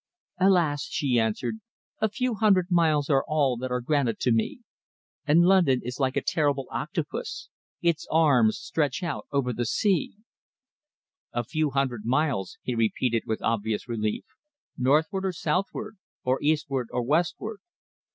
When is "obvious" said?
13.43-13.87